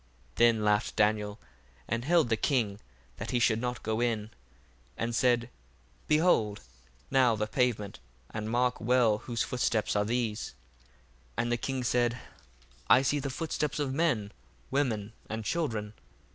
1:19 0.31 0.35
Then 0.37 0.63
laughed 0.65 0.95
Daniel, 0.95 1.39
and 1.87 2.03
held 2.05 2.29
the 2.29 2.35
king 2.35 2.79
that 3.17 3.29
he 3.29 3.37
should 3.37 3.61
not 3.61 3.83
go 3.83 4.01
in, 4.01 4.31
and 4.97 5.13
said, 5.13 5.47
Behold 6.07 6.61
now 7.11 7.35
the 7.35 7.45
pavement, 7.45 7.99
and 8.31 8.49
mark 8.49 8.81
well 8.81 9.19
whose 9.19 9.43
footsteps 9.43 9.95
are 9.95 10.03
these. 10.03 10.55
1:20 11.37 11.41
And 11.43 11.51
the 11.51 11.57
king 11.57 11.83
said, 11.83 12.17
I 12.89 13.03
see 13.03 13.19
the 13.19 13.29
footsteps 13.29 13.77
of 13.77 13.93
men, 13.93 14.31
women, 14.71 15.13
and 15.29 15.45
children. 15.45 15.93